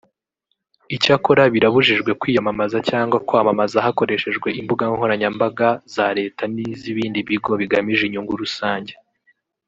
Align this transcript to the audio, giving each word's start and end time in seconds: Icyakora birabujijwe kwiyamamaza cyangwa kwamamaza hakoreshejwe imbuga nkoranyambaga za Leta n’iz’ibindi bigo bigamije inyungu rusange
Icyakora 0.95 1.43
birabujijwe 1.53 2.11
kwiyamamaza 2.21 2.77
cyangwa 2.89 3.17
kwamamaza 3.27 3.77
hakoreshejwe 3.85 4.47
imbuga 4.59 4.83
nkoranyambaga 4.93 5.67
za 5.95 6.07
Leta 6.17 6.43
n’iz’ibindi 6.53 7.19
bigo 7.27 7.51
bigamije 7.61 8.03
inyungu 8.05 8.33
rusange 8.43 8.93